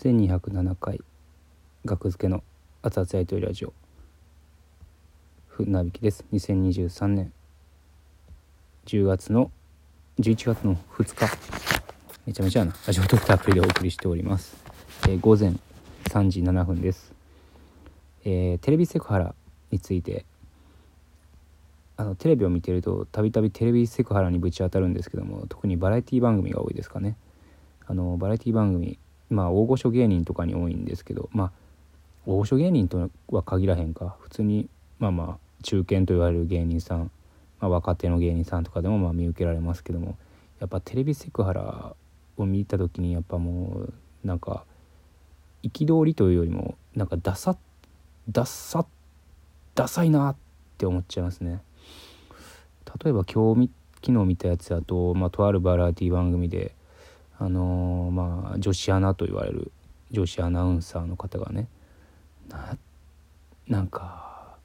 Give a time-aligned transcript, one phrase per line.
[0.00, 0.98] 1207回
[1.84, 2.42] 学付けの
[2.80, 3.74] 熱々やりとりラジオ。
[5.46, 6.24] 船引きです。
[6.32, 7.30] 2023年。
[8.86, 9.50] 10月の
[10.18, 11.36] 11月の2日。
[12.24, 12.74] めちゃめちゃな。
[12.86, 14.56] ラジオトークアプリでお送りしております、
[15.06, 15.50] えー午前
[16.04, 17.12] 3時7分です、
[18.24, 19.34] えーテレビセクハラ
[19.70, 20.24] について。
[21.98, 27.18] あのテレビを見てるとたびたびテレビセクハラにぶち当たるんですけども特にバラエティ番組が多いですかね。
[27.86, 28.98] あのバラエティ番組
[29.30, 31.52] まあ大御所芸人とかに多いんですけどまあ
[32.26, 34.16] 大御所芸人とは限らへんか。
[34.20, 34.68] 普通に
[34.98, 37.10] まあまあ中堅と言われる芸人さん、
[37.60, 40.16] まあ、若手の芸人さんとかでもまあ見受けられますけども
[40.58, 41.94] やっぱテレビセクハラ
[42.36, 44.64] を見た時にやっぱもうなんか
[45.62, 47.56] 憤りというよりもなんかダサ
[48.28, 48.86] ダサ
[49.74, 50.36] ダサいなっ
[50.78, 51.62] て思っちゃいますね。
[53.02, 53.70] 例えば今日
[54.02, 56.74] 昨日見たやつだと、まあ、とあるバラエティ番組で
[57.42, 59.72] あのまあ女子アナと言われる
[60.10, 61.68] 女子アナウンサーの方がね
[62.50, 62.76] な
[63.66, 64.56] なんか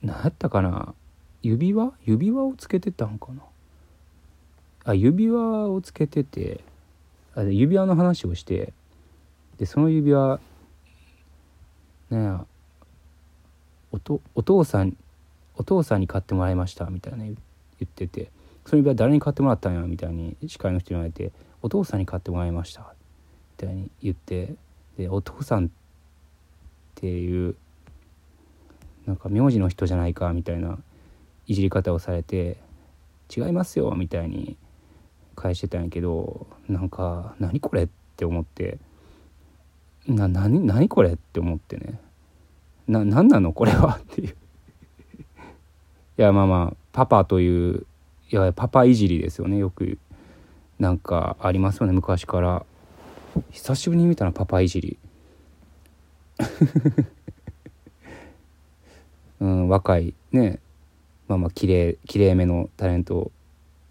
[0.00, 0.94] 何やったかな？
[1.42, 1.92] 指輪？
[2.04, 3.42] 指輪をつけてたんかな？
[4.84, 6.60] あ指輪をつけてて
[7.34, 8.72] あ指輪の話をして
[9.58, 10.38] でその指輪
[12.10, 12.38] ね
[13.90, 13.98] お
[14.36, 14.96] お父さん
[15.56, 17.36] お父さんに買ってもらいましたみたいな言
[17.80, 18.30] 言ってて。
[18.66, 22.94] その指輪誰に買ってもらったんやみたいに司会の人に言われてお父さんに買ってもらいました
[23.60, 24.54] みたいに言って
[24.96, 25.68] でお父さんっ
[26.94, 27.56] ていう
[29.06, 30.32] なんか名字の人じゃないか？
[30.32, 30.78] みたいな
[31.46, 32.56] いじり方をされて
[33.34, 34.56] 違いますよみたいに
[35.36, 37.82] 返してたんやけどなんか何これ？
[37.84, 38.78] って思って
[40.06, 41.12] な何何これ？
[41.14, 42.00] って思ってね
[42.88, 43.52] な何なの？
[43.52, 43.98] これは？
[44.00, 44.36] っていう。
[46.16, 47.86] いやまあまあパパという
[48.30, 49.58] やパパいじりですよね。
[49.58, 49.98] よく
[50.78, 51.92] なんかありますよね。
[51.92, 52.64] 昔から。
[53.50, 54.98] 久しぶりに見たなパパいじり。
[59.40, 60.60] うん若いね。
[61.28, 63.30] まあまあ綺麗綺麗めのタレント。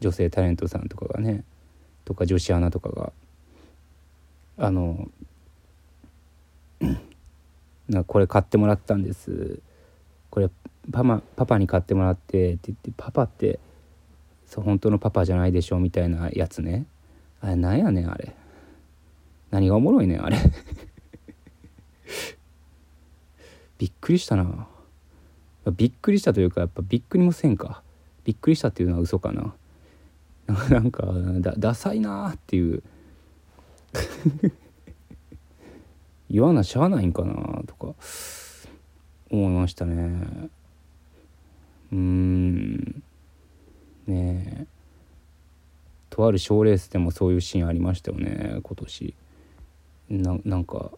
[0.00, 1.44] 女性タレントさんとかがね。
[2.06, 3.12] とか女子アナとかが。
[4.56, 5.10] あの
[7.88, 9.58] なこれ買ってもらったんです。
[10.30, 10.48] これ
[10.92, 13.58] パパパパに買ってもらってって言ってパパって
[14.50, 16.84] そう本当のパパじゃないでしょみたいなやつね。
[17.40, 18.34] あれなんやねんあれ。
[19.52, 20.38] 何がおもろいねんあれ。
[23.78, 24.66] びっくりしたな。
[25.76, 27.84] びっくりしたというかやっぱびっくりもせんか。
[28.24, 29.54] びっくりしたっていうのは嘘かな。
[30.68, 31.06] なんか
[31.56, 32.82] ダサいなーっていう。
[36.28, 37.94] 言わなしゃあないんかなとか。
[39.30, 40.50] 思いましたね。
[41.92, 43.04] うん。
[44.06, 44.66] ね
[46.10, 49.14] とある賞レースでもそういうシーンありましたよね今年。
[50.10, 50.90] ななんか、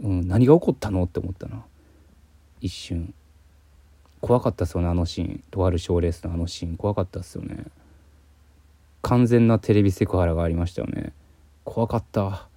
[0.00, 1.64] うん、何が起こったのって思ったな。
[2.60, 3.12] 一瞬。
[4.20, 5.44] 怖かったっすよねあのシーン。
[5.50, 6.76] とある賞レースのあのシーン。
[6.76, 7.64] 怖かったっすよね。
[9.02, 11.12] 完全なテレビセクハラがありましたよね。
[11.64, 12.48] 怖かった。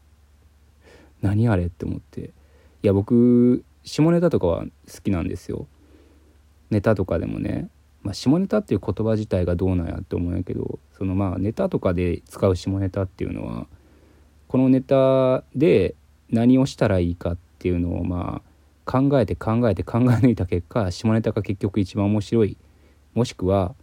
[1.22, 2.32] 何あれって思って。
[2.82, 5.68] いや僕下ネタとかは好きなんですよ。
[6.70, 7.68] ネタとかでもね、
[8.06, 13.66] まあ、下ネタっていう言葉自体がどうなんやって思うんやけどそのまあネタとかで使う下ネタっていうのは
[14.46, 15.96] このネタで
[16.30, 22.56] 何をしたらいいかっていうのをまあ考えて考えて考え抜いた結果下ネタが結局一番面白い。
[23.14, 23.74] もしくは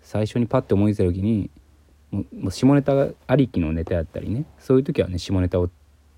[0.00, 1.50] 最初にパッて思いついた時に
[2.12, 4.44] もう下ネタありきのネタやったりね。
[4.60, 5.68] そういう時はね下ネタを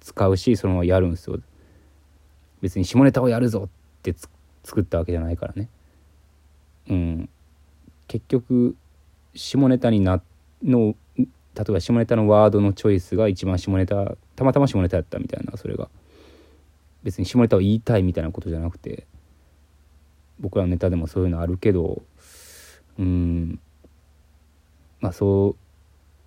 [0.00, 1.40] 使うしそのままやるんですよ。
[2.60, 3.68] 別に下ネタをやるぞっ
[4.02, 4.14] て
[4.64, 5.70] 作ったわけじゃないからね。
[6.90, 7.28] うん。
[8.08, 8.76] 結局
[9.34, 10.22] 下ネタにな
[10.62, 11.26] の例
[11.68, 15.88] えば下ネタのワードのチョイスが一番下ネタたまたま下ネタやったみたいなそれが。
[17.04, 19.06] 別に下ネタを言いたいみたいなことじゃなくて
[20.40, 22.02] 僕らのネタでもそういうのあるけど
[22.98, 23.60] うん。
[25.00, 25.56] まあそ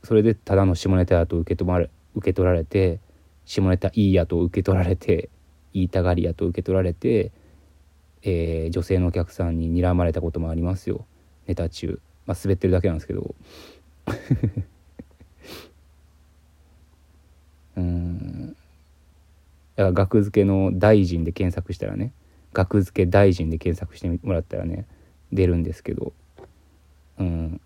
[0.03, 2.99] うそれでただの下ネタやと受け止まれ受け取られて
[3.45, 5.29] 下ネタいいやと受け取られて
[5.73, 7.31] 言いたがりやと受け取られて、
[8.21, 11.05] えー女性のお客さんに睨まれたこともありますよ。
[11.47, 11.99] ネタ中。
[12.25, 13.35] まあ滑ってるだけなんですけど。
[17.77, 18.49] うん。
[18.49, 22.11] だから額付けの大臣で検索したらね。
[22.53, 24.85] 額付け大臣で検索してもらったらね
[25.31, 26.13] 出るんですけど。
[27.19, 27.61] うん。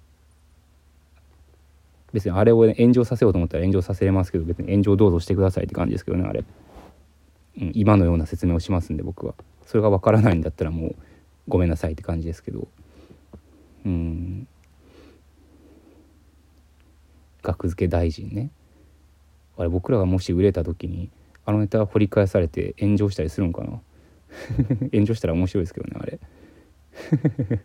[2.14, 6.44] 別にあれを、ね、炎上させようと思ったら炎上させれますけど別に炎上どうぞしてくださいって感じですけどねあれ、
[7.58, 9.34] うん、今のような説明をしますんで僕は。
[9.66, 10.96] それがわからないんだったらもう
[11.48, 12.68] ごめんなさいって感じですけど。
[13.86, 14.48] うん。
[17.42, 18.52] 額付け大臣ね。
[19.58, 21.10] あれ僕らがもし売れた時に
[21.46, 23.82] あのネタ掘り返されて炎上したりするんかな。
[24.94, 26.20] 炎上したら面白いですけどねあれ。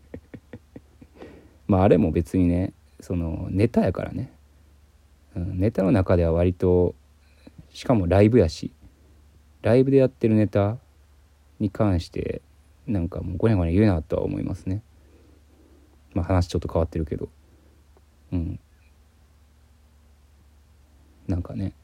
[1.66, 4.32] まああれも別にねそのネタやからね、
[5.34, 6.94] うん、ネタの中では割と
[7.70, 8.72] しかもライブやし
[9.62, 10.78] ライブでやってるネタ
[11.58, 12.40] に関して
[12.86, 14.82] なんかもうごにゃごにゃ言うなとは思いますね。
[16.16, 17.28] まあ話ちょっと変わってるけど。
[18.32, 18.58] うん。
[21.28, 21.74] なんかね。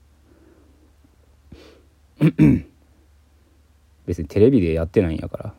[4.07, 5.55] 別にテレビでやってないんやから。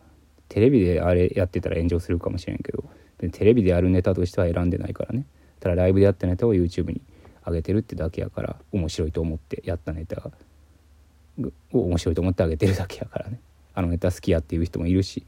[0.50, 2.84] テレビであれやってたら炎上するかもしれんけど。
[3.32, 5.28] テレビでやるネタとしては選んでないからね。
[5.60, 7.02] ただライブでやったネタを YouTube に
[7.46, 10.32] 上げてるってだけやから面白いと思ってやったネタ
[11.72, 13.40] を面白いと思ってあげてるだけやからね。
[13.76, 15.26] あのネタ好きやっていう人もいるし、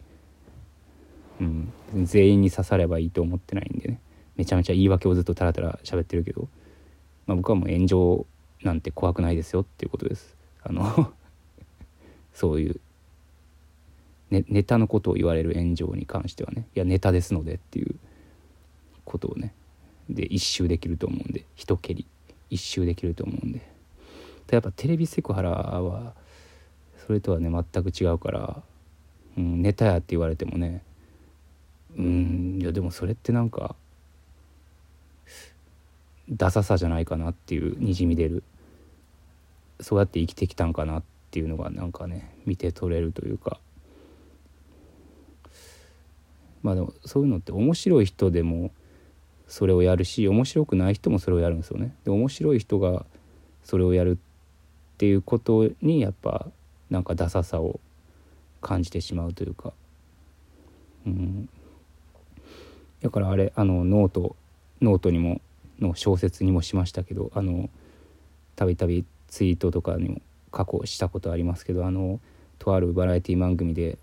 [1.42, 1.72] うん、
[2.06, 4.00] 全員に刺さればいいと思ってないんでね。
[4.36, 6.48] めちゃめちゃ言い訳をずっとタラタラ喋ってるけど、
[7.26, 8.26] まあ、僕はもう炎上
[8.64, 10.36] なんて怖くないですよっていうことです。
[10.64, 11.14] あの
[12.34, 12.80] そういう
[14.30, 16.68] ネネタのことを言われる炎上に関してはね。
[16.76, 17.96] いやネタですのでっていう
[19.04, 19.54] ことをね。
[20.10, 21.46] で一周できると思うんで。
[21.56, 22.06] 一蹴り。
[22.50, 23.62] 一周できると思うんで。
[24.52, 26.14] やっぱテレビセクハラは
[27.06, 28.64] それとはね全く違うから、
[29.38, 30.84] うん、ネタやって言われてもね
[31.98, 33.76] うんいやでもそれってなんか
[36.30, 38.44] ダサさじゃないかなっていうにじみ出る。
[39.82, 43.60] そうやって生きてきたんかなっていうのがなんかね見て取れるというか。
[46.64, 48.72] まあでもそういうのって面白い人でも
[49.48, 51.94] それをやるし面白くない人もそれをやるんですよね。
[52.06, 53.06] で面白い人が
[53.64, 54.18] それをやる
[54.96, 56.48] っていうことにやっぱ
[56.90, 57.80] なんかダサさを
[58.62, 59.74] 感じてしまうというか、
[61.06, 61.50] うん、
[63.06, 64.36] だからあれあの note
[64.82, 65.40] note にも
[65.80, 67.70] の小説にもしましたけどあの
[68.56, 72.20] たびたびツイートとかにも過去したことありますけどあの
[72.58, 74.00] とあるバラエティ番組で、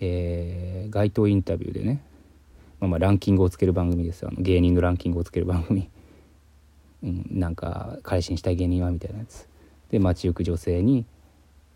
[0.00, 2.02] えー、街頭インタビューでね、
[2.80, 5.88] まあ、まあランキングをつける番組ですあの芸人のランキングをつける番組、
[7.04, 9.46] うん、なんか彼氏にしたい芸人はみたいなやつ。
[9.92, 11.04] で街行く女性に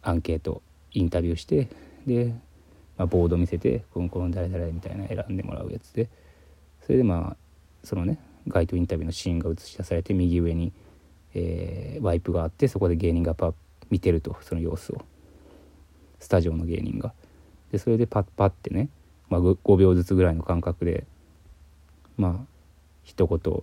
[0.03, 1.69] アンケートインタビューして
[2.09, 2.35] で、
[2.97, 6.09] まあ、ボード見せてこのこの誰々みたいな選んでもらうやつで
[6.87, 7.37] それでまあ
[7.83, 10.73] そのね街頭インタビューのシーンが映し出されて右上に、
[11.35, 13.55] えー、ワイプがあってそこで芸人がパッ
[13.91, 15.05] 見てるとその様子を
[16.19, 17.13] スタジオの芸人が。
[17.71, 18.89] でそれでパッパッてね、
[19.29, 21.05] まあ、5秒ずつぐらいの間隔で
[22.17, 22.47] まあ
[23.03, 23.63] 一言、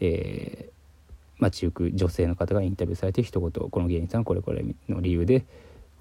[0.00, 5.44] えー、街行く女性の方がインタビューされて一言この芸人さんこれこれの理由で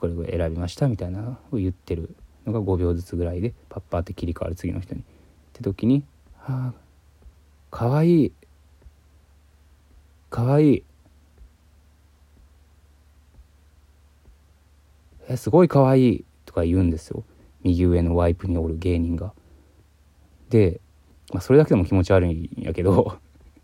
[0.01, 2.15] これこれ選びましたみたいなのを言ってる
[2.48, 5.01] のが5秒ずつぐらいでパッパって切り替わる次の人に。
[5.01, 5.03] っ
[5.53, 6.03] て時に
[6.39, 6.74] 「はあ
[7.69, 8.33] かわいい。
[10.31, 10.74] かわい。
[10.77, 10.83] い
[15.30, 16.15] えすごいかわい。
[16.15, 17.24] い」とか言うんですよ。
[17.63, 19.33] 右上のワイプにおる芸人が。
[20.50, 20.81] で、
[21.31, 23.19] まあ、それだけでも気持ち悪いんやけど。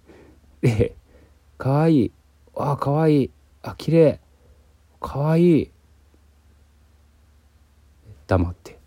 [0.61, 0.95] で
[1.57, 2.05] かわい。
[2.05, 2.11] い
[2.55, 3.31] あかわいい。
[3.63, 4.19] あ綺麗。
[4.99, 5.71] かわいい。
[8.27, 8.77] 黙って。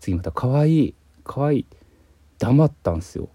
[0.00, 0.94] 次またかわいい
[1.24, 1.66] かわいい
[2.38, 3.28] 黙ったんすよ。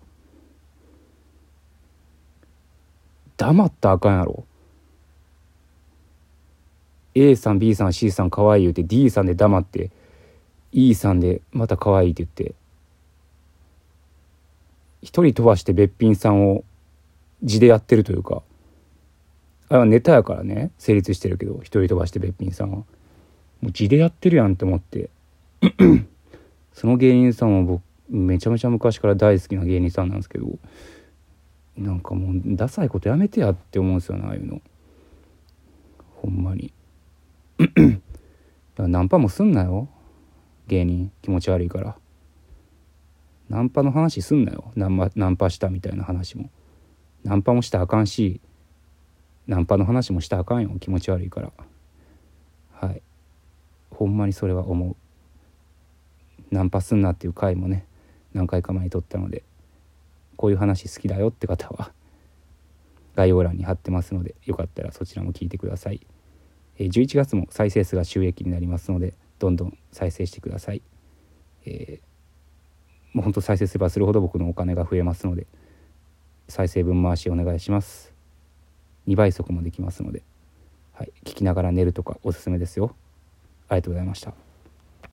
[3.38, 4.46] 黙ったあかんやろ。
[7.16, 9.92] A さん B さん C さんかわいい言うて D さんで黙って
[10.72, 12.56] E さんでまたかわいいって言って。
[15.02, 16.64] 一人飛ばしてべっぴんさんを
[17.44, 18.42] 字でやってるというか。
[19.70, 20.72] あれはネタやからね。
[20.78, 22.84] 成立してるけど一人飛ばしてべっぴんさんは。
[23.64, 25.10] もう字でやってるやんって思って。
[26.74, 30.48] その芸人さんは僕めちゃめちゃ昔から大好きな芸人さんなんですけど
[31.78, 34.62] なんかもうダサいことやめてやって思うんですよねああいうの。
[36.16, 36.74] ほんまに。
[38.78, 39.88] ナンパもすんなよ。
[40.68, 41.96] 芸人気持ち悪いから。
[43.48, 44.74] ナンパの話すんなよ。
[44.76, 46.50] ナンパナンパしたみたいな話も。
[47.24, 48.42] ナンパもしたらあかんし
[49.48, 50.72] ナンパの話もしたらあかんよ。
[50.82, 51.52] 気持ち悪いから。
[52.74, 53.02] はい
[54.04, 54.96] ほんまにそれは思う。
[56.52, 57.86] ナンパすんなっていう回もね
[58.34, 59.44] 何回か前に撮ったので
[60.36, 61.94] こういう話好きだよって方は
[63.16, 66.06] 概要欄に貼ってますのでよかったらそちらも聞いてください。
[66.78, 70.82] 11月も再生数が収益になりますのでどんどん再生してください、
[71.66, 75.46] えー、もうほんと再生すればするほど僕のお金が増えますので
[76.48, 78.14] 再生分回しお願いします。
[79.08, 80.24] 2倍速もできますので、
[80.94, 82.96] はい、聞きながら寝るとかおすすめですよ。
[83.68, 84.43] ありがとうございました。